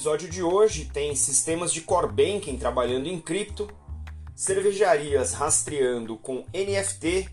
episódio 0.00 0.30
de 0.30 0.42
hoje 0.42 0.86
tem 0.86 1.14
sistemas 1.14 1.70
de 1.70 1.82
core 1.82 2.10
banking 2.10 2.56
trabalhando 2.56 3.06
em 3.06 3.20
cripto, 3.20 3.68
cervejarias 4.34 5.34
rastreando 5.34 6.16
com 6.16 6.46
NFT 6.54 7.28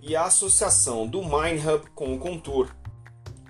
e 0.00 0.14
a 0.14 0.26
associação 0.26 1.04
do 1.04 1.20
MineHub 1.20 1.90
com 1.96 2.14
o 2.14 2.20
Contour. 2.20 2.72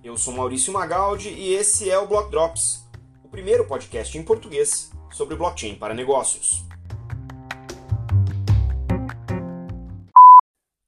Eu 0.02 0.16
sou 0.16 0.32
Maurício 0.32 0.72
Magaldi 0.72 1.28
e 1.28 1.52
esse 1.52 1.90
é 1.90 1.98
o 1.98 2.06
Block 2.06 2.30
Drops, 2.30 2.88
o 3.22 3.28
primeiro 3.28 3.66
podcast 3.66 4.16
em 4.16 4.22
português 4.22 4.90
sobre 5.12 5.36
blockchain 5.36 5.74
para 5.74 5.92
negócios. 5.92 6.64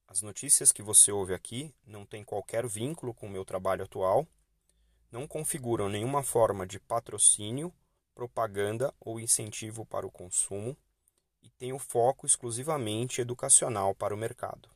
As 0.09 0.23
notícias 0.23 0.73
que 0.73 0.83
você 0.83 1.13
ouve 1.13 1.35
aqui 1.35 1.71
não 1.87 2.07
têm 2.07 2.25
qualquer 2.25 2.67
vínculo 2.67 3.13
com 3.13 3.27
o 3.27 3.31
meu 3.31 3.45
trabalho 3.45 3.85
atual 3.85 4.27
não 5.15 5.29
configuram 5.29 5.89
nenhuma 5.89 6.25
forma 6.25 6.67
de 6.67 6.81
patrocínio, 6.81 7.73
propaganda 8.17 8.93
ou 8.99 9.21
incentivo 9.21 9.87
para 9.87 10.05
o 10.05 10.11
consumo 10.11 10.77
e 11.41 11.49
têm 11.51 11.73
o 11.73 11.79
foco 11.79 12.27
exclusivamente 12.27 13.21
educacional 13.21 13.95
para 13.95 14.13
o 14.13 14.17
mercado. 14.17 14.69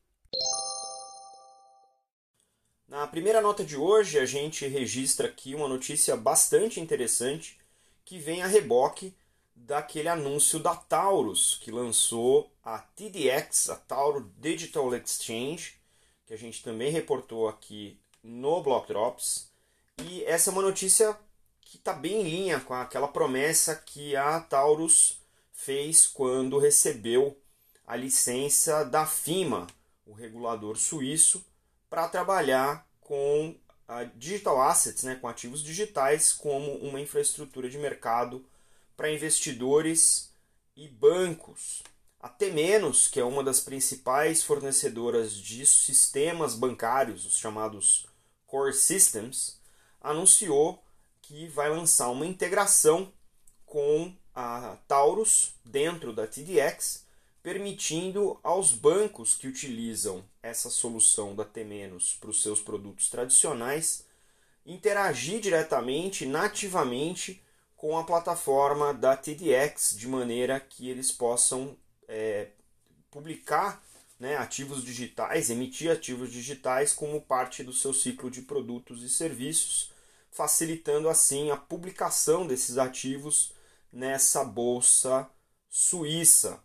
Na 2.86 3.04
primeira 3.08 3.42
nota 3.42 3.64
de 3.64 3.76
hoje, 3.76 4.16
a 4.16 4.24
gente 4.24 4.64
registra 4.68 5.26
aqui 5.26 5.56
uma 5.56 5.66
notícia 5.66 6.16
bastante 6.16 6.78
interessante 6.78 7.58
que 8.04 8.20
vem 8.20 8.40
a 8.40 8.46
reboque 8.46 9.12
daquele 9.56 10.08
anúncio 10.08 10.60
da 10.60 10.76
Taurus, 10.76 11.58
que 11.60 11.72
lançou 11.72 12.48
a 12.62 12.78
TDX, 12.78 13.70
a 13.70 13.76
Tauro 13.76 14.32
Digital 14.38 14.94
Exchange, 14.94 15.74
que 16.24 16.32
a 16.32 16.38
gente 16.38 16.62
também 16.62 16.92
reportou 16.92 17.48
aqui 17.48 17.98
no 18.22 18.62
Block 18.62 18.86
Drops 18.86 19.47
e 20.04 20.24
essa 20.24 20.50
é 20.50 20.52
uma 20.52 20.62
notícia 20.62 21.16
que 21.60 21.76
está 21.76 21.92
bem 21.92 22.20
em 22.20 22.24
linha 22.24 22.60
com 22.60 22.74
aquela 22.74 23.08
promessa 23.08 23.76
que 23.76 24.16
a 24.16 24.40
Taurus 24.40 25.20
fez 25.52 26.06
quando 26.06 26.58
recebeu 26.58 27.36
a 27.86 27.96
licença 27.96 28.84
da 28.84 29.06
FIMA, 29.06 29.66
o 30.06 30.12
regulador 30.12 30.76
suíço, 30.76 31.44
para 31.90 32.08
trabalhar 32.08 32.86
com 33.00 33.56
digital 34.16 34.60
assets, 34.60 35.02
né, 35.02 35.16
com 35.16 35.26
ativos 35.26 35.62
digitais, 35.62 36.32
como 36.32 36.76
uma 36.76 37.00
infraestrutura 37.00 37.70
de 37.70 37.78
mercado 37.78 38.44
para 38.96 39.10
investidores 39.10 40.30
e 40.76 40.88
bancos. 40.88 41.82
Até 42.20 42.50
menos, 42.50 43.08
que 43.08 43.18
é 43.18 43.24
uma 43.24 43.42
das 43.42 43.60
principais 43.60 44.42
fornecedoras 44.42 45.34
de 45.34 45.64
sistemas 45.64 46.54
bancários, 46.54 47.24
os 47.24 47.38
chamados 47.38 48.06
core 48.46 48.74
systems, 48.74 49.57
anunciou 50.00 50.82
que 51.22 51.46
vai 51.48 51.68
lançar 51.68 52.10
uma 52.10 52.26
integração 52.26 53.12
com 53.66 54.14
a 54.34 54.76
Taurus 54.86 55.52
dentro 55.64 56.12
da 56.12 56.26
TDX, 56.26 57.04
permitindo 57.42 58.38
aos 58.42 58.72
bancos 58.72 59.34
que 59.34 59.46
utilizam 59.46 60.24
essa 60.42 60.70
solução 60.70 61.34
da 61.34 61.44
T- 61.44 61.64
para 62.20 62.30
os 62.30 62.42
seus 62.42 62.60
produtos 62.60 63.10
tradicionais 63.10 64.04
interagir 64.64 65.40
diretamente, 65.40 66.26
nativamente 66.26 67.42
com 67.76 67.96
a 67.96 68.04
plataforma 68.04 68.92
da 68.92 69.16
TDX, 69.16 69.96
de 69.96 70.06
maneira 70.06 70.60
que 70.60 70.90
eles 70.90 71.10
possam 71.10 71.76
é, 72.06 72.48
publicar 73.10 73.82
né, 74.18 74.36
ativos 74.36 74.84
digitais, 74.84 75.50
emitir 75.50 75.90
ativos 75.90 76.30
digitais 76.32 76.92
como 76.92 77.20
parte 77.20 77.62
do 77.62 77.72
seu 77.72 77.92
ciclo 77.94 78.30
de 78.30 78.42
produtos 78.42 79.02
e 79.02 79.08
serviços, 79.08 79.92
facilitando 80.30 81.08
assim 81.08 81.50
a 81.50 81.56
publicação 81.56 82.46
desses 82.46 82.78
ativos 82.78 83.52
nessa 83.92 84.44
bolsa 84.44 85.28
suíça. 85.68 86.62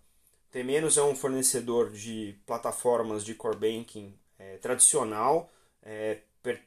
T- 0.52 0.60
é 0.98 1.04
um 1.04 1.16
fornecedor 1.16 1.92
de 1.92 2.36
plataformas 2.46 3.24
de 3.26 3.34
core 3.36 3.58
banking 3.58 4.14
é, 4.38 4.58
tradicional, 4.58 5.52
é, 5.82 6.20
per, 6.42 6.62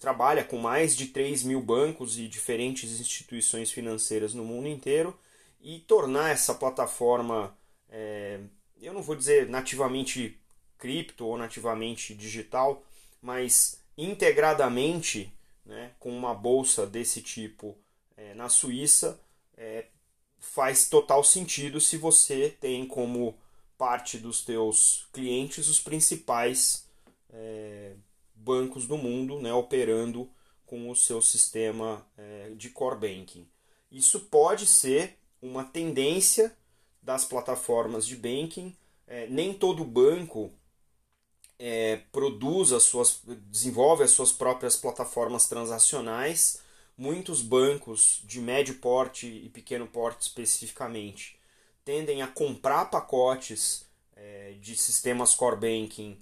trabalha 0.00 0.44
com 0.44 0.58
mais 0.58 0.96
de 0.96 1.06
3 1.08 1.42
mil 1.44 1.60
bancos 1.60 2.18
e 2.18 2.26
diferentes 2.28 3.00
instituições 3.00 3.70
financeiras 3.70 4.34
no 4.34 4.44
mundo 4.44 4.68
inteiro 4.68 5.16
e 5.60 5.78
tornar 5.80 6.30
essa 6.30 6.54
plataforma 6.54 7.56
é, 7.88 8.40
eu 8.86 8.92
não 8.92 9.02
vou 9.02 9.16
dizer 9.16 9.48
nativamente 9.48 10.38
cripto 10.78 11.26
ou 11.26 11.38
nativamente 11.38 12.14
digital, 12.14 12.82
mas 13.20 13.80
integradamente 13.96 15.32
né, 15.64 15.92
com 15.98 16.10
uma 16.10 16.34
bolsa 16.34 16.86
desse 16.86 17.22
tipo 17.22 17.76
é, 18.16 18.34
na 18.34 18.48
Suíça, 18.48 19.20
é, 19.56 19.86
faz 20.38 20.88
total 20.88 21.22
sentido 21.22 21.80
se 21.80 21.96
você 21.96 22.54
tem 22.60 22.84
como 22.86 23.38
parte 23.78 24.18
dos 24.18 24.44
teus 24.44 25.06
clientes 25.12 25.68
os 25.68 25.80
principais 25.80 26.86
é, 27.32 27.92
bancos 28.34 28.86
do 28.86 28.96
mundo 28.96 29.40
né, 29.40 29.52
operando 29.52 30.28
com 30.66 30.90
o 30.90 30.96
seu 30.96 31.22
sistema 31.22 32.04
é, 32.16 32.50
de 32.56 32.70
core 32.70 32.96
banking. 32.98 33.46
Isso 33.90 34.20
pode 34.20 34.66
ser 34.66 35.18
uma 35.40 35.64
tendência 35.64 36.56
das 37.02 37.24
plataformas 37.24 38.06
de 38.06 38.16
banking. 38.16 38.74
É, 39.06 39.26
nem 39.26 39.52
todo 39.52 39.84
banco 39.84 40.50
é, 41.58 42.00
produz 42.10 42.72
as 42.72 42.84
suas, 42.84 43.20
desenvolve 43.50 44.04
as 44.04 44.10
suas 44.12 44.32
próprias 44.32 44.76
plataformas 44.76 45.48
transacionais. 45.48 46.60
Muitos 46.96 47.42
bancos 47.42 48.22
de 48.24 48.40
médio 48.40 48.74
porte 48.74 49.26
e 49.26 49.48
pequeno 49.48 49.86
porte 49.86 50.22
especificamente 50.22 51.38
tendem 51.84 52.22
a 52.22 52.28
comprar 52.28 52.86
pacotes 52.86 53.86
é, 54.14 54.54
de 54.60 54.76
sistemas 54.76 55.34
core 55.34 55.56
banking 55.56 56.16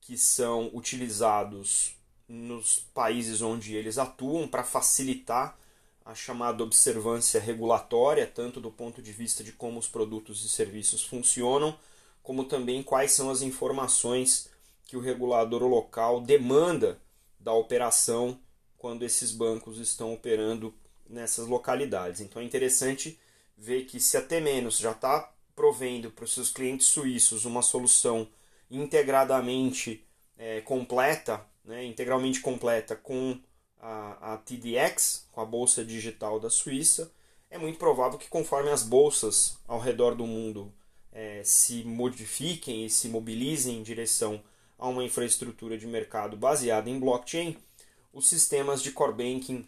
que 0.00 0.16
são 0.16 0.70
utilizados 0.72 1.94
nos 2.28 2.80
países 2.94 3.42
onde 3.42 3.74
eles 3.74 3.98
atuam 3.98 4.48
para 4.48 4.64
facilitar 4.64 5.58
a 6.04 6.14
chamada 6.14 6.62
observância 6.62 7.40
regulatória, 7.40 8.26
tanto 8.26 8.60
do 8.60 8.70
ponto 8.70 9.00
de 9.00 9.12
vista 9.12 9.42
de 9.44 9.52
como 9.52 9.78
os 9.78 9.88
produtos 9.88 10.44
e 10.44 10.48
serviços 10.48 11.04
funcionam, 11.04 11.76
como 12.22 12.44
também 12.44 12.82
quais 12.82 13.12
são 13.12 13.30
as 13.30 13.42
informações 13.42 14.48
que 14.84 14.96
o 14.96 15.00
regulador 15.00 15.62
local 15.62 16.20
demanda 16.20 17.00
da 17.38 17.52
operação 17.52 18.38
quando 18.76 19.04
esses 19.04 19.32
bancos 19.32 19.78
estão 19.78 20.12
operando 20.12 20.74
nessas 21.08 21.46
localidades. 21.46 22.20
Então 22.20 22.42
é 22.42 22.44
interessante 22.44 23.18
ver 23.56 23.84
que 23.84 24.00
se 24.00 24.16
até 24.16 24.40
menos 24.40 24.78
já 24.78 24.92
está 24.92 25.32
provendo 25.54 26.10
para 26.10 26.24
os 26.24 26.32
seus 26.32 26.50
clientes 26.50 26.86
suíços 26.86 27.44
uma 27.44 27.62
solução 27.62 28.28
integradamente 28.70 30.04
é, 30.36 30.60
completa, 30.62 31.46
né, 31.64 31.84
integralmente 31.84 32.40
completa 32.40 32.96
com 32.96 33.38
a, 33.82 34.34
a 34.34 34.36
TDX, 34.38 35.26
com 35.32 35.40
a 35.40 35.44
bolsa 35.44 35.84
digital 35.84 36.38
da 36.38 36.48
Suíça, 36.48 37.10
é 37.50 37.58
muito 37.58 37.78
provável 37.78 38.18
que 38.18 38.28
conforme 38.28 38.70
as 38.70 38.82
bolsas 38.84 39.58
ao 39.66 39.80
redor 39.80 40.14
do 40.14 40.26
mundo 40.26 40.72
é, 41.12 41.42
se 41.44 41.84
modifiquem 41.84 42.86
e 42.86 42.90
se 42.90 43.08
mobilizem 43.08 43.78
em 43.78 43.82
direção 43.82 44.42
a 44.78 44.88
uma 44.88 45.04
infraestrutura 45.04 45.76
de 45.76 45.86
mercado 45.86 46.36
baseada 46.36 46.88
em 46.88 46.98
blockchain, 46.98 47.56
os 48.12 48.28
sistemas 48.28 48.82
de 48.82 48.92
core 48.92 49.12
banking 49.12 49.66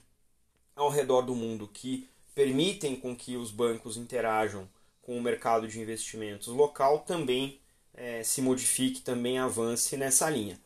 ao 0.74 0.88
redor 0.88 1.22
do 1.22 1.34
mundo 1.34 1.68
que 1.68 2.08
permitem 2.34 2.96
com 2.96 3.14
que 3.14 3.36
os 3.36 3.50
bancos 3.50 3.96
interajam 3.96 4.68
com 5.02 5.16
o 5.18 5.22
mercado 5.22 5.68
de 5.68 5.80
investimentos 5.80 6.48
local 6.48 7.00
também 7.00 7.60
é, 7.92 8.22
se 8.22 8.40
modifique, 8.40 9.00
também 9.00 9.38
avance 9.38 9.96
nessa 9.96 10.28
linha. 10.28 10.58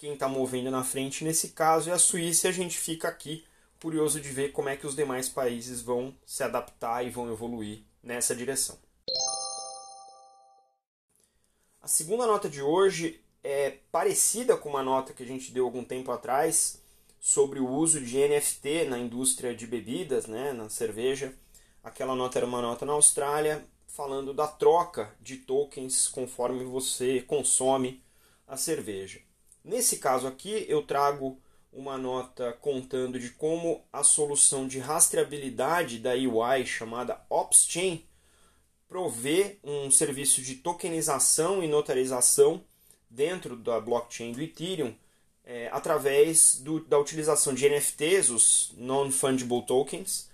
Quem 0.00 0.14
está 0.14 0.26
movendo 0.26 0.70
na 0.70 0.82
frente 0.82 1.22
nesse 1.24 1.50
caso 1.50 1.90
é 1.90 1.92
a 1.92 1.98
Suíça 1.98 2.46
e 2.46 2.48
a 2.48 2.52
gente 2.54 2.78
fica 2.78 3.06
aqui 3.06 3.44
curioso 3.82 4.18
de 4.18 4.30
ver 4.30 4.50
como 4.50 4.70
é 4.70 4.74
que 4.74 4.86
os 4.86 4.96
demais 4.96 5.28
países 5.28 5.82
vão 5.82 6.16
se 6.24 6.42
adaptar 6.42 7.06
e 7.06 7.10
vão 7.10 7.30
evoluir 7.30 7.82
nessa 8.02 8.34
direção. 8.34 8.78
A 11.82 11.86
segunda 11.86 12.26
nota 12.26 12.48
de 12.48 12.62
hoje 12.62 13.22
é 13.44 13.76
parecida 13.92 14.56
com 14.56 14.70
uma 14.70 14.82
nota 14.82 15.12
que 15.12 15.22
a 15.22 15.26
gente 15.26 15.52
deu 15.52 15.66
algum 15.66 15.84
tempo 15.84 16.10
atrás 16.10 16.80
sobre 17.20 17.60
o 17.60 17.68
uso 17.68 18.00
de 18.00 18.26
NFT 18.26 18.86
na 18.86 18.98
indústria 18.98 19.54
de 19.54 19.66
bebidas, 19.66 20.24
né, 20.24 20.54
na 20.54 20.70
cerveja. 20.70 21.34
Aquela 21.84 22.14
nota 22.14 22.38
era 22.38 22.46
uma 22.46 22.62
nota 22.62 22.86
na 22.86 22.94
Austrália 22.94 23.62
falando 23.86 24.32
da 24.32 24.48
troca 24.48 25.14
de 25.20 25.36
tokens 25.36 26.08
conforme 26.08 26.64
você 26.64 27.20
consome 27.20 28.02
a 28.48 28.56
cerveja. 28.56 29.20
Nesse 29.64 29.98
caso 29.98 30.26
aqui, 30.26 30.64
eu 30.68 30.82
trago 30.82 31.38
uma 31.72 31.96
nota 31.96 32.52
contando 32.60 33.18
de 33.18 33.30
como 33.30 33.84
a 33.92 34.02
solução 34.02 34.66
de 34.66 34.78
rastreabilidade 34.78 35.98
da 35.98 36.14
UI 36.14 36.66
chamada 36.66 37.20
OpsChain 37.28 38.04
provê 38.88 39.58
um 39.62 39.90
serviço 39.90 40.42
de 40.42 40.56
tokenização 40.56 41.62
e 41.62 41.68
notarização 41.68 42.64
dentro 43.08 43.54
da 43.56 43.80
blockchain 43.80 44.32
do 44.32 44.42
Ethereum 44.42 44.94
é, 45.44 45.68
através 45.72 46.60
do, 46.60 46.80
da 46.80 46.98
utilização 46.98 47.54
de 47.54 47.68
NFTs, 47.68 48.30
os 48.30 48.74
Non-Fungible 48.76 49.64
Tokens, 49.66 50.28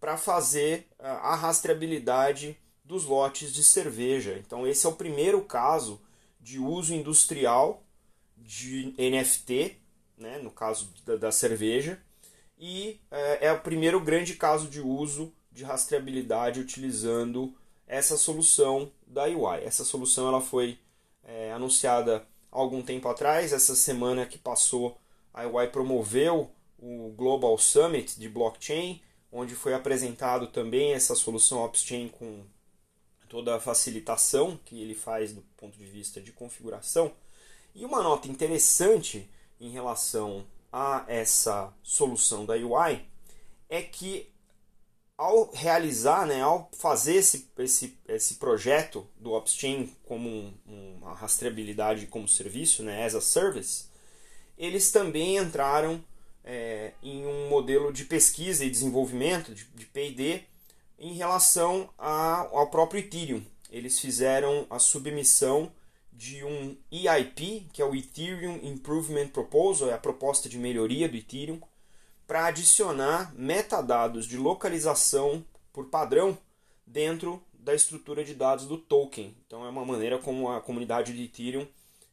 para 0.00 0.16
fazer 0.16 0.88
a 0.98 1.36
rastreabilidade 1.36 2.58
dos 2.84 3.04
lotes 3.04 3.52
de 3.52 3.62
cerveja. 3.62 4.36
Então, 4.44 4.66
esse 4.66 4.84
é 4.84 4.88
o 4.88 4.94
primeiro 4.94 5.42
caso 5.42 6.00
de 6.40 6.58
uso 6.58 6.94
industrial 6.94 7.81
de 8.44 8.94
NFT, 8.98 9.76
né, 10.16 10.38
no 10.38 10.50
caso 10.50 10.92
da, 11.04 11.16
da 11.16 11.32
cerveja, 11.32 12.00
e 12.58 13.00
é, 13.10 13.46
é, 13.46 13.52
o 13.52 13.60
primeiro 13.60 14.00
grande 14.00 14.34
caso 14.34 14.68
de 14.68 14.80
uso 14.80 15.32
de 15.50 15.64
rastreabilidade 15.64 16.60
utilizando 16.60 17.54
essa 17.86 18.16
solução 18.16 18.90
da 19.06 19.24
UI. 19.24 19.64
Essa 19.64 19.84
solução 19.84 20.28
ela 20.28 20.40
foi 20.40 20.78
é, 21.24 21.52
anunciada 21.52 22.26
há 22.50 22.58
algum 22.58 22.82
tempo 22.82 23.08
atrás, 23.08 23.52
essa 23.52 23.74
semana 23.74 24.26
que 24.26 24.38
passou, 24.38 24.98
a 25.32 25.46
UI 25.46 25.68
promoveu 25.68 26.50
o 26.78 27.12
Global 27.16 27.56
Summit 27.58 28.18
de 28.18 28.28
blockchain, 28.28 29.00
onde 29.30 29.54
foi 29.54 29.72
apresentado 29.72 30.46
também 30.46 30.92
essa 30.92 31.14
solução 31.14 31.64
Opschain 31.64 32.08
com 32.08 32.44
toda 33.28 33.56
a 33.56 33.60
facilitação 33.60 34.58
que 34.64 34.80
ele 34.80 34.94
faz 34.94 35.32
do 35.32 35.40
ponto 35.56 35.78
de 35.78 35.86
vista 35.86 36.20
de 36.20 36.32
configuração. 36.32 37.12
E 37.74 37.84
uma 37.84 38.02
nota 38.02 38.28
interessante 38.28 39.28
em 39.60 39.70
relação 39.70 40.44
a 40.72 41.04
essa 41.08 41.72
solução 41.82 42.44
da 42.44 42.54
UI 42.54 43.04
é 43.68 43.82
que 43.82 44.30
ao 45.16 45.50
realizar, 45.52 46.26
né, 46.26 46.42
ao 46.42 46.68
fazer 46.72 47.14
esse, 47.16 47.48
esse, 47.58 47.96
esse 48.08 48.34
projeto 48.34 49.06
do 49.16 49.32
Opschain 49.32 49.88
como 50.04 50.28
um, 50.28 50.52
uma 51.00 51.14
rastreabilidade 51.14 52.06
como 52.06 52.26
serviço, 52.26 52.82
né, 52.82 53.04
as 53.04 53.14
a 53.14 53.20
service, 53.20 53.84
eles 54.58 54.90
também 54.90 55.36
entraram 55.36 56.02
é, 56.44 56.92
em 57.02 57.24
um 57.24 57.48
modelo 57.48 57.92
de 57.92 58.04
pesquisa 58.04 58.64
e 58.64 58.70
desenvolvimento, 58.70 59.54
de, 59.54 59.64
de 59.64 59.86
P&D, 59.86 60.42
em 60.98 61.14
relação 61.14 61.88
a, 61.98 62.48
ao 62.50 62.68
próprio 62.68 63.00
Ethereum. 63.00 63.42
Eles 63.70 63.98
fizeram 63.98 64.66
a 64.68 64.78
submissão 64.78 65.72
de 66.12 66.44
um 66.44 66.76
EIP, 66.90 67.68
que 67.72 67.80
é 67.80 67.84
o 67.84 67.94
Ethereum 67.94 68.60
Improvement 68.62 69.28
Proposal, 69.28 69.88
é 69.88 69.94
a 69.94 69.98
proposta 69.98 70.48
de 70.48 70.58
melhoria 70.58 71.08
do 71.08 71.16
Ethereum, 71.16 71.60
para 72.26 72.46
adicionar 72.46 73.34
metadados 73.34 74.26
de 74.26 74.36
localização 74.36 75.44
por 75.72 75.86
padrão 75.86 76.36
dentro 76.86 77.42
da 77.52 77.74
estrutura 77.74 78.24
de 78.24 78.34
dados 78.34 78.66
do 78.66 78.76
token. 78.76 79.34
Então 79.46 79.64
é 79.64 79.68
uma 79.68 79.84
maneira 79.84 80.18
como 80.18 80.50
a 80.50 80.60
comunidade 80.60 81.12
de 81.12 81.24
Ethereum 81.24 81.66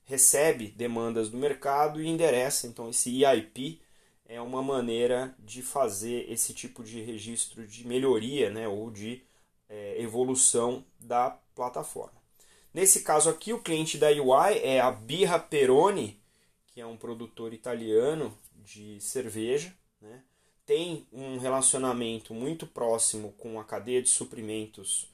recebe 0.03 0.67
demandas 0.69 1.29
do 1.29 1.37
mercado 1.37 2.01
e 2.01 2.07
endereça. 2.07 2.67
Então 2.67 2.89
esse 2.89 3.23
EIP 3.23 3.81
é 4.25 4.39
uma 4.39 4.61
maneira 4.61 5.35
de 5.39 5.61
fazer 5.61 6.29
esse 6.31 6.53
tipo 6.53 6.83
de 6.83 7.01
registro 7.01 7.65
de 7.67 7.85
melhoria 7.85 8.49
né, 8.49 8.67
ou 8.67 8.91
de 8.91 9.23
é, 9.67 10.01
evolução 10.01 10.85
da 10.99 11.31
plataforma. 11.55 12.18
Nesse 12.73 13.01
caso 13.01 13.29
aqui, 13.29 13.51
o 13.51 13.61
cliente 13.61 13.97
da 13.97 14.09
UI 14.09 14.59
é 14.63 14.79
a 14.79 14.91
Birra 14.91 15.39
Peroni, 15.39 16.19
que 16.67 16.79
é 16.79 16.85
um 16.85 16.97
produtor 16.97 17.53
italiano 17.53 18.35
de 18.55 19.01
cerveja. 19.01 19.73
Né? 20.01 20.21
Tem 20.65 21.07
um 21.11 21.37
relacionamento 21.37 22.33
muito 22.33 22.67
próximo 22.67 23.33
com 23.37 23.59
a 23.59 23.63
cadeia 23.63 24.01
de 24.01 24.09
suprimentos 24.09 25.09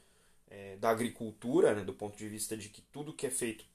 é, 0.49 0.75
da 0.77 0.89
agricultura, 0.89 1.73
né, 1.73 1.83
do 1.83 1.93
ponto 1.93 2.17
de 2.17 2.27
vista 2.27 2.55
de 2.57 2.69
que 2.69 2.81
tudo 2.81 3.13
que 3.13 3.25
é 3.25 3.29
feito 3.29 3.65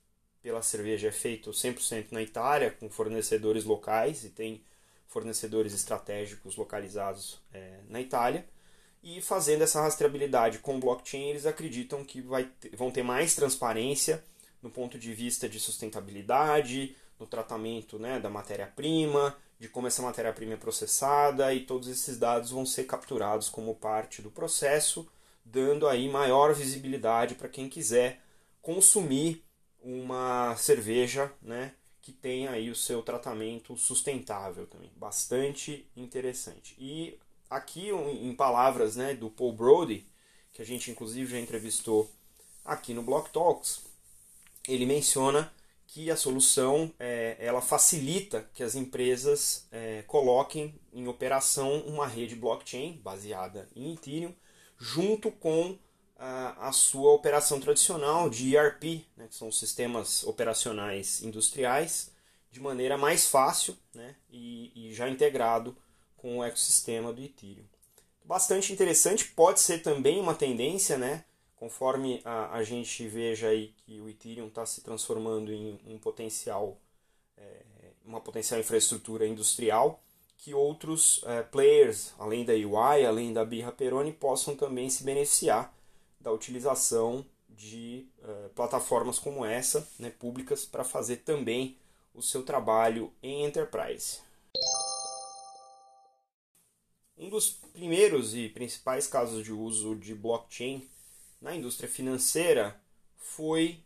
pela 0.42 0.62
cerveja 0.62 1.08
é 1.08 1.12
feito 1.12 1.50
100% 1.50 2.06
na 2.10 2.22
Itália, 2.22 2.70
com 2.70 2.88
fornecedores 2.88 3.64
locais, 3.64 4.24
e 4.24 4.30
tem 4.30 4.62
fornecedores 5.06 5.74
estratégicos 5.74 6.56
localizados 6.56 7.40
é, 7.52 7.80
na 7.88 8.00
Itália. 8.00 8.46
E 9.02 9.20
fazendo 9.20 9.62
essa 9.62 9.80
rastreabilidade 9.80 10.58
com 10.58 10.78
blockchain, 10.78 11.30
eles 11.30 11.46
acreditam 11.46 12.04
que 12.04 12.22
ter, 12.60 12.76
vão 12.76 12.90
ter 12.90 13.02
mais 13.02 13.34
transparência 13.34 14.22
no 14.62 14.70
ponto 14.70 14.98
de 14.98 15.14
vista 15.14 15.48
de 15.48 15.58
sustentabilidade, 15.58 16.94
no 17.18 17.26
tratamento 17.26 17.98
né, 17.98 18.18
da 18.18 18.28
matéria-prima, 18.28 19.36
de 19.58 19.68
como 19.68 19.86
essa 19.86 20.02
matéria-prima 20.02 20.54
é 20.54 20.56
processada 20.56 21.52
e 21.52 21.60
todos 21.60 21.88
esses 21.88 22.18
dados 22.18 22.50
vão 22.50 22.64
ser 22.64 22.84
capturados 22.84 23.48
como 23.48 23.74
parte 23.74 24.22
do 24.22 24.30
processo, 24.30 25.06
dando 25.44 25.86
aí 25.86 26.08
maior 26.08 26.54
visibilidade 26.54 27.34
para 27.34 27.48
quem 27.48 27.68
quiser 27.68 28.20
consumir 28.62 29.44
uma 29.82 30.54
cerveja 30.56 31.32
né, 31.42 31.72
que 32.00 32.12
tem 32.12 32.48
aí 32.48 32.70
o 32.70 32.74
seu 32.74 33.02
tratamento 33.02 33.76
sustentável 33.76 34.66
também, 34.66 34.90
bastante 34.96 35.86
interessante. 35.96 36.74
E 36.78 37.18
aqui 37.50 37.90
em 37.90 38.32
palavras 38.34 38.94
né, 38.94 39.14
do 39.14 39.28
Paul 39.28 39.52
Brody, 39.52 40.06
que 40.52 40.62
a 40.62 40.64
gente 40.64 40.90
inclusive 40.90 41.32
já 41.32 41.38
entrevistou 41.38 42.08
aqui 42.64 42.94
no 42.94 43.02
Block 43.02 43.30
Talks, 43.30 43.82
ele 44.68 44.86
menciona 44.86 45.52
que 45.86 46.08
a 46.08 46.16
solução 46.16 46.94
é, 47.00 47.36
ela 47.40 47.60
facilita 47.60 48.48
que 48.54 48.62
as 48.62 48.76
empresas 48.76 49.66
é, 49.72 50.02
coloquem 50.02 50.78
em 50.92 51.08
operação 51.08 51.80
uma 51.80 52.06
rede 52.06 52.36
blockchain 52.36 53.00
baseada 53.02 53.68
em 53.74 53.94
Ethereum 53.94 54.32
junto 54.78 55.32
com 55.32 55.76
a, 56.16 56.68
a 56.68 56.72
sua 56.72 57.12
operação 57.12 57.58
tradicional 57.58 58.30
de 58.30 58.54
ERP, 58.54 59.04
né, 59.16 59.26
que 59.28 59.34
são 59.34 59.50
sistemas 59.50 60.22
operacionais 60.22 61.22
industriais, 61.22 62.12
de 62.52 62.60
maneira 62.60 62.96
mais 62.96 63.26
fácil 63.26 63.76
né, 63.92 64.14
e, 64.30 64.70
e 64.74 64.94
já 64.94 65.08
integrado 65.08 65.76
com 66.20 66.38
o 66.38 66.44
ecossistema 66.44 67.12
do 67.12 67.22
Ethereum. 67.22 67.64
Bastante 68.24 68.72
interessante, 68.72 69.24
pode 69.24 69.60
ser 69.60 69.82
também 69.82 70.20
uma 70.20 70.34
tendência, 70.34 70.96
né, 70.96 71.24
conforme 71.56 72.20
a, 72.24 72.54
a 72.56 72.62
gente 72.62 73.06
veja 73.08 73.48
aí 73.48 73.74
que 73.78 74.00
o 74.00 74.08
Ethereum 74.08 74.48
está 74.48 74.64
se 74.64 74.82
transformando 74.82 75.52
em 75.52 75.78
um 75.86 75.98
potencial, 75.98 76.78
é, 77.36 77.62
uma 78.04 78.20
potencial 78.20 78.60
infraestrutura 78.60 79.26
industrial, 79.26 80.00
que 80.36 80.54
outros 80.54 81.22
é, 81.26 81.42
players, 81.42 82.14
além 82.18 82.44
da 82.44 82.52
UI, 82.52 83.04
além 83.04 83.32
da 83.32 83.44
Birra 83.44 83.72
Peroni, 83.72 84.12
possam 84.12 84.54
também 84.54 84.88
se 84.88 85.02
beneficiar 85.02 85.74
da 86.20 86.30
utilização 86.30 87.24
de 87.48 88.06
uh, 88.22 88.48
plataformas 88.50 89.18
como 89.18 89.44
essa, 89.44 89.86
né, 89.98 90.10
públicas, 90.10 90.64
para 90.64 90.84
fazer 90.84 91.16
também 91.18 91.76
o 92.14 92.22
seu 92.22 92.42
trabalho 92.42 93.12
em 93.22 93.44
enterprise. 93.44 94.20
Um 97.20 97.28
dos 97.28 97.50
primeiros 97.50 98.34
e 98.34 98.48
principais 98.48 99.06
casos 99.06 99.44
de 99.44 99.52
uso 99.52 99.94
de 99.94 100.14
blockchain 100.14 100.88
na 101.38 101.54
indústria 101.54 101.86
financeira 101.86 102.80
foi 103.18 103.84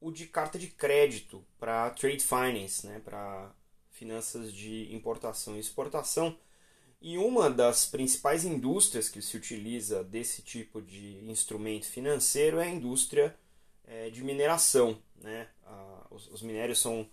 o 0.00 0.10
de 0.10 0.26
carta 0.26 0.58
de 0.58 0.68
crédito 0.68 1.44
para 1.58 1.90
trade 1.90 2.24
finance, 2.24 2.86
né, 2.86 3.02
para 3.04 3.54
finanças 3.90 4.50
de 4.50 4.88
importação 4.94 5.56
e 5.56 5.60
exportação 5.60 6.38
e 7.02 7.18
uma 7.18 7.50
das 7.50 7.84
principais 7.84 8.46
indústrias 8.46 9.10
que 9.10 9.20
se 9.20 9.36
utiliza 9.36 10.02
desse 10.02 10.40
tipo 10.40 10.80
de 10.80 11.18
instrumento 11.28 11.84
financeiro 11.86 12.60
é 12.60 12.64
a 12.64 12.70
indústria 12.70 13.36
é, 13.84 14.08
de 14.08 14.24
mineração. 14.24 14.98
Né? 15.16 15.48
os, 16.10 16.28
os, 16.28 16.40
minérios 16.40 16.78
são 16.78 17.06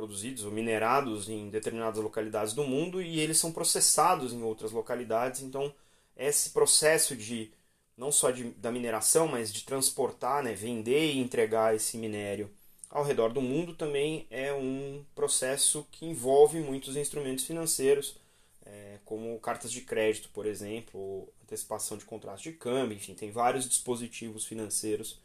produzidos 0.00 0.44
ou 0.44 0.50
minerados 0.50 1.28
em 1.28 1.50
determinadas 1.50 2.02
localidades 2.02 2.54
do 2.54 2.64
mundo 2.64 3.02
e 3.02 3.20
eles 3.20 3.36
são 3.36 3.52
processados 3.52 4.32
em 4.32 4.42
outras 4.42 4.72
localidades. 4.72 5.42
Então, 5.42 5.74
esse 6.16 6.50
processo 6.50 7.14
de 7.14 7.52
não 7.96 8.10
só 8.10 8.30
de, 8.30 8.44
da 8.52 8.72
mineração, 8.72 9.28
mas 9.28 9.52
de 9.52 9.62
transportar, 9.62 10.42
né, 10.42 10.54
vender 10.54 11.12
e 11.12 11.18
entregar 11.18 11.74
esse 11.74 11.98
minério 11.98 12.50
ao 12.88 13.04
redor 13.04 13.30
do 13.30 13.42
mundo 13.42 13.74
também 13.74 14.26
é 14.30 14.52
um 14.54 15.04
processo 15.14 15.86
que 15.92 16.06
envolve 16.06 16.60
muitos 16.60 16.96
instrumentos 16.96 17.44
financeiros 17.44 18.16
é, 18.64 18.98
como 19.04 19.38
cartas 19.38 19.70
de 19.70 19.82
crédito, 19.82 20.30
por 20.30 20.46
exemplo, 20.46 21.28
antecipação 21.42 21.98
de 21.98 22.06
contratos 22.06 22.42
de 22.42 22.52
câmbio, 22.52 22.96
enfim, 22.96 23.14
tem 23.14 23.30
vários 23.30 23.68
dispositivos 23.68 24.46
financeiros 24.46 25.20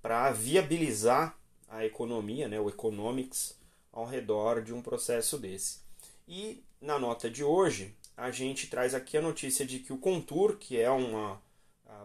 para 0.00 0.30
viabilizar 0.30 1.36
a 1.68 1.84
economia, 1.84 2.48
né, 2.48 2.58
o 2.58 2.68
economics, 2.68 3.58
ao 3.94 4.04
redor 4.04 4.60
de 4.60 4.74
um 4.74 4.82
processo 4.82 5.38
desse. 5.38 5.78
E 6.28 6.62
na 6.80 6.98
nota 6.98 7.30
de 7.30 7.42
hoje, 7.42 7.94
a 8.16 8.30
gente 8.30 8.66
traz 8.66 8.94
aqui 8.94 9.16
a 9.16 9.22
notícia 9.22 9.64
de 9.64 9.78
que 9.78 9.92
o 9.92 9.98
Contour, 9.98 10.56
que 10.58 10.78
é 10.78 10.90
uma 10.90 11.40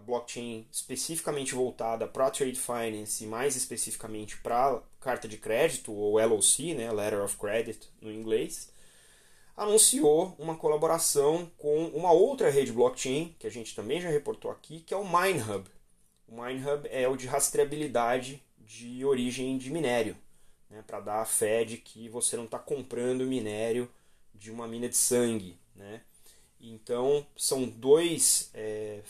blockchain 0.05 0.65
especificamente 0.71 1.53
voltada 1.53 2.07
para 2.07 2.31
trade 2.31 2.59
finance 2.59 3.23
e 3.23 3.27
mais 3.27 3.55
especificamente 3.55 4.37
para 4.37 4.81
carta 4.99 5.27
de 5.27 5.37
crédito 5.37 5.91
ou 5.93 6.19
LOC, 6.19 6.73
né, 6.73 6.91
Letter 6.91 7.23
of 7.23 7.37
Credit 7.37 7.87
no 8.01 8.11
inglês, 8.11 8.71
anunciou 9.55 10.35
uma 10.39 10.55
colaboração 10.55 11.51
com 11.57 11.87
uma 11.87 12.11
outra 12.11 12.49
rede 12.49 12.71
blockchain, 12.71 13.35
que 13.37 13.45
a 13.45 13.51
gente 13.51 13.75
também 13.75 13.99
já 13.99 14.09
reportou 14.09 14.49
aqui, 14.51 14.81
que 14.81 14.93
é 14.93 14.97
o 14.97 15.05
MineHub. 15.05 15.69
O 16.27 16.41
MineHub 16.41 16.87
é 16.91 17.07
o 17.07 17.17
de 17.17 17.27
rastreabilidade 17.27 18.41
de 18.57 19.03
origem 19.03 19.57
de 19.57 19.69
minério, 19.69 20.15
né, 20.69 20.83
para 20.85 20.99
dar 20.99 21.21
a 21.21 21.25
fé 21.25 21.63
de 21.63 21.77
que 21.77 22.07
você 22.09 22.37
não 22.37 22.45
está 22.45 22.59
comprando 22.59 23.25
minério 23.25 23.89
de 24.33 24.51
uma 24.51 24.67
mina 24.67 24.87
de 24.87 24.97
sangue. 24.97 25.57
Né? 25.75 26.01
Então, 26.59 27.25
são 27.35 27.67
dois, 27.67 28.49
é, 28.53 29.01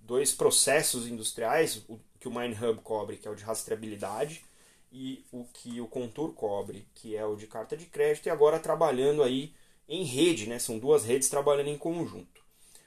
dois 0.00 0.32
processos 0.32 1.06
industriais, 1.06 1.82
o 1.88 2.00
que 2.18 2.28
o 2.28 2.30
MineHub 2.30 2.80
cobre, 2.82 3.16
que 3.16 3.28
é 3.28 3.30
o 3.30 3.34
de 3.34 3.44
rastreabilidade, 3.44 4.44
e 4.90 5.24
o 5.32 5.44
que 5.44 5.80
o 5.80 5.86
Contour 5.86 6.32
cobre, 6.34 6.86
que 6.94 7.16
é 7.16 7.24
o 7.24 7.34
de 7.34 7.46
carta 7.46 7.76
de 7.76 7.86
crédito, 7.86 8.26
e 8.26 8.30
agora 8.30 8.60
trabalhando 8.60 9.22
aí 9.22 9.54
em 9.88 10.04
rede, 10.04 10.46
né? 10.46 10.58
são 10.58 10.78
duas 10.78 11.04
redes 11.04 11.28
trabalhando 11.28 11.68
em 11.68 11.78
conjunto. 11.78 12.42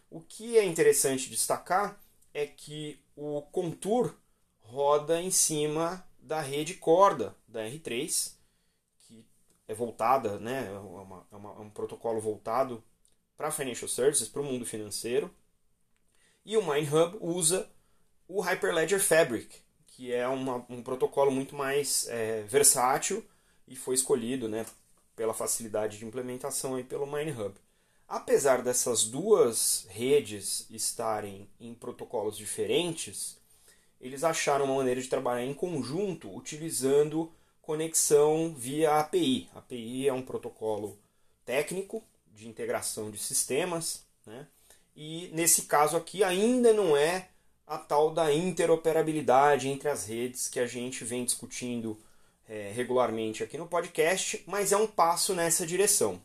O 0.09 0.21
que 0.21 0.57
é 0.57 0.63
interessante 0.63 1.29
destacar 1.29 1.99
é 2.33 2.45
que 2.45 2.99
o 3.15 3.41
Contour 3.41 4.15
roda 4.59 5.21
em 5.21 5.31
cima 5.31 6.05
da 6.19 6.41
rede 6.41 6.75
corda 6.75 7.35
da 7.55 7.63
R3, 7.63 8.33
que 8.99 9.25
é 9.67 9.73
voltada, 9.73 10.37
né, 10.39 10.67
é, 10.67 10.77
uma, 10.77 11.25
é, 11.31 11.35
uma, 11.35 11.49
é 11.51 11.59
um 11.59 11.69
protocolo 11.69 12.19
voltado 12.19 12.83
para 13.37 13.49
financial 13.49 13.87
services, 13.87 14.27
para 14.27 14.41
o 14.41 14.45
mundo 14.45 14.65
financeiro. 14.65 15.33
E 16.45 16.57
o 16.57 16.61
MineHub 16.61 17.17
usa 17.21 17.67
o 18.27 18.41
Hyperledger 18.41 19.01
Fabric, 19.01 19.57
que 19.87 20.13
é 20.13 20.27
uma, 20.27 20.65
um 20.69 20.83
protocolo 20.83 21.31
muito 21.31 21.55
mais 21.55 22.07
é, 22.09 22.43
versátil 22.43 23.25
e 23.67 23.75
foi 23.75 23.95
escolhido 23.95 24.47
né, 24.47 24.65
pela 25.15 25.33
facilidade 25.33 25.97
de 25.97 26.05
implementação 26.05 26.75
aí 26.75 26.83
pelo 26.83 27.07
MineHub. 27.07 27.55
Apesar 28.07 28.61
dessas 28.61 29.05
duas 29.05 29.87
redes 29.89 30.67
estarem 30.69 31.49
em 31.59 31.73
protocolos 31.73 32.37
diferentes, 32.37 33.37
eles 33.99 34.23
acharam 34.23 34.65
uma 34.65 34.75
maneira 34.75 35.01
de 35.01 35.07
trabalhar 35.07 35.43
em 35.43 35.53
conjunto 35.53 36.31
utilizando 36.35 37.31
conexão 37.65 38.53
via 38.53 38.99
API. 38.99 39.49
API 39.55 40.07
é 40.07 40.13
um 40.13 40.21
protocolo 40.21 40.99
técnico 41.43 42.03
de 42.31 42.47
integração 42.47 43.09
de 43.09 43.17
sistemas, 43.17 44.05
né? 44.25 44.47
e 44.95 45.29
nesse 45.33 45.63
caso 45.63 45.97
aqui 45.97 46.23
ainda 46.23 46.71
não 46.71 46.95
é 46.95 47.29
a 47.65 47.77
tal 47.77 48.13
da 48.13 48.31
interoperabilidade 48.31 49.67
entre 49.67 49.89
as 49.89 50.05
redes 50.05 50.47
que 50.47 50.59
a 50.59 50.67
gente 50.67 51.03
vem 51.03 51.25
discutindo 51.25 51.97
é, 52.47 52.71
regularmente 52.75 53.43
aqui 53.43 53.57
no 53.57 53.67
podcast, 53.67 54.43
mas 54.45 54.71
é 54.71 54.77
um 54.77 54.85
passo 54.85 55.33
nessa 55.33 55.65
direção. 55.65 56.21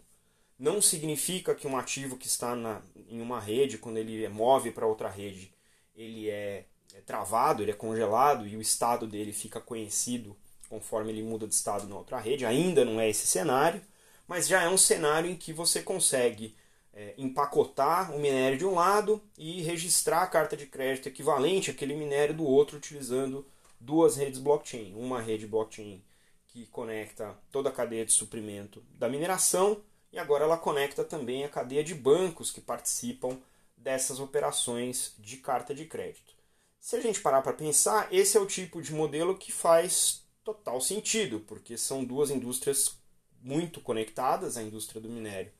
Não 0.59 0.83
significa 0.83 1.55
que 1.55 1.67
um 1.67 1.79
ativo 1.79 2.19
que 2.19 2.27
está 2.27 2.55
na, 2.55 2.83
em 3.09 3.23
uma 3.23 3.41
rede, 3.41 3.79
quando 3.79 3.97
ele 3.97 4.29
move 4.29 4.73
para 4.73 4.87
outra 4.87 5.09
rede, 5.09 5.55
ele 5.97 6.29
é, 6.29 6.67
é 6.95 7.01
travado, 7.01 7.63
ele 7.63 7.71
é 7.71 7.75
congelado 7.75 8.47
e 8.47 8.59
o 8.59 8.61
estado 8.61 9.07
dele 9.07 9.33
fica 9.33 9.59
conhecido 9.59 10.37
conforme 10.71 11.11
ele 11.11 11.23
muda 11.23 11.49
de 11.49 11.55
estado 11.55 11.89
na 11.89 11.97
outra 11.97 12.19
rede. 12.19 12.47
Ainda 12.47 12.85
não 12.85 13.01
é 13.01 13.11
esse 13.11 13.27
cenário, 13.27 13.83
mas 14.27 14.47
já 14.47 14.63
é 14.63 14.69
um 14.69 14.79
cenário 14.79 15.29
em 15.29 15.37
que 15.37 15.53
você 15.53 15.83
consegue 15.83 16.57
é, 16.95 17.13
empacotar 17.19 18.15
o 18.15 18.19
minério 18.21 18.57
de 18.57 18.65
um 18.65 18.77
lado 18.77 19.21
e 19.37 19.61
registrar 19.63 20.23
a 20.23 20.29
carta 20.29 20.57
de 20.57 20.67
crédito 20.67 21.09
equivalente 21.09 21.73
àquele 21.73 21.95
minério 21.95 22.35
do 22.35 22.45
outro 22.45 22.79
utilizando 22.79 23.45
duas 23.81 24.17
redes 24.17 24.39
blockchain. 24.39 24.95
Uma 24.95 25.21
rede 25.21 25.47
blockchain 25.47 26.01
que 26.47 26.67
conecta 26.67 27.37
toda 27.51 27.69
a 27.69 27.73
cadeia 27.73 28.07
de 28.07 28.13
suprimento 28.13 28.83
da 28.95 29.09
mineração 29.09 29.83
e 30.13 30.19
agora 30.19 30.45
ela 30.45 30.57
conecta 30.57 31.05
também 31.05 31.45
a 31.45 31.49
cadeia 31.49 31.83
de 31.83 31.95
bancos 31.95 32.53
que 32.53 32.61
participam 32.61 33.39
dessas 33.77 34.21
operações 34.21 35.15
de 35.19 35.37
carta 35.37 35.75
de 35.75 35.85
crédito. 35.85 36.35
Se 36.79 36.97
a 36.97 37.01
gente 37.01 37.21
parar 37.21 37.43
para 37.43 37.53
pensar, 37.53 38.09
esse 38.13 38.37
é 38.37 38.41
o 38.41 38.47
tipo 38.47 38.81
de 38.81 38.93
modelo 38.93 39.37
que 39.37 39.53
faz 39.53 40.20
total 40.45 40.81
sentido, 40.81 41.41
porque 41.41 41.77
são 41.77 42.05
duas 42.05 42.31
indústrias 42.31 42.99
muito 43.43 43.81
conectadas, 43.81 44.57
a 44.57 44.63
indústria 44.63 45.01
do 45.01 45.09
minério 45.09 45.53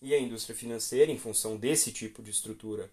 e 0.00 0.14
a 0.14 0.18
indústria 0.18 0.56
financeira, 0.56 1.12
em 1.12 1.18
função 1.18 1.56
desse 1.56 1.92
tipo 1.92 2.22
de 2.22 2.30
estrutura 2.30 2.90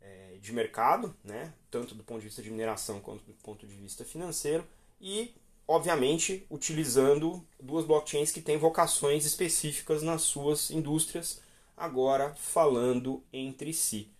é, 0.00 0.36
de 0.40 0.52
mercado, 0.52 1.14
né, 1.22 1.52
tanto 1.70 1.94
do 1.94 2.02
ponto 2.02 2.20
de 2.20 2.26
vista 2.26 2.42
de 2.42 2.50
mineração 2.50 3.00
quanto 3.00 3.24
do 3.24 3.32
ponto 3.34 3.66
de 3.66 3.74
vista 3.74 4.04
financeiro, 4.04 4.66
e 5.00 5.32
obviamente 5.68 6.44
utilizando 6.50 7.46
duas 7.60 7.84
blockchains 7.84 8.32
que 8.32 8.40
têm 8.40 8.56
vocações 8.56 9.24
específicas 9.24 10.02
nas 10.02 10.22
suas 10.22 10.70
indústrias, 10.70 11.40
agora 11.76 12.34
falando 12.34 13.22
entre 13.32 13.72
si. 13.72 14.10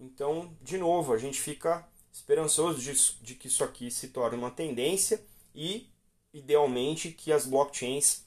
Então, 0.00 0.56
de 0.62 0.78
novo, 0.78 1.12
a 1.12 1.18
gente 1.18 1.40
fica 1.40 1.86
esperançoso 2.12 2.80
de, 2.80 2.92
de 3.22 3.34
que 3.34 3.48
isso 3.48 3.62
aqui 3.62 3.90
se 3.90 4.08
torne 4.08 4.38
uma 4.38 4.50
tendência 4.50 5.22
e, 5.54 5.86
idealmente, 6.32 7.10
que 7.10 7.32
as 7.32 7.46
blockchains 7.46 8.22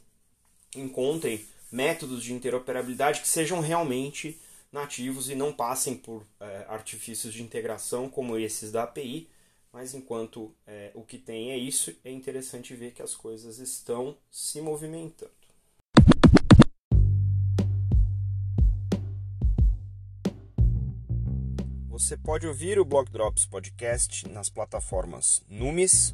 encontrem 0.76 1.46
métodos 1.72 2.24
de 2.24 2.34
interoperabilidade 2.34 3.22
que 3.22 3.28
sejam 3.28 3.60
realmente 3.60 4.40
nativos 4.72 5.30
e 5.30 5.36
não 5.36 5.54
passem 5.54 5.96
por 5.96 6.26
é, 6.40 6.66
artifícios 6.68 7.34
de 7.34 7.42
integração 7.42 8.10
como 8.10 8.38
esses 8.38 8.72
da 8.72 8.84
API, 8.84 9.28
mas 9.72 9.94
enquanto 9.94 10.54
é, 10.68 10.92
o 10.94 11.02
que 11.02 11.18
tem 11.18 11.52
é 11.52 11.58
isso, 11.58 11.96
é 12.04 12.12
interessante 12.12 12.76
ver 12.76 12.92
que 12.92 13.02
as 13.02 13.16
coisas 13.16 13.58
estão 13.60 14.18
se 14.30 14.62
movimentando. 14.62 15.32
Você 21.90 22.18
pode 22.18 22.46
ouvir 22.46 22.78
o 22.78 22.86
Block 22.86 23.10
Drops 23.10 23.46
Podcast 23.46 24.28
nas 24.28 24.50
plataformas 24.50 25.42
Numis, 25.50 26.14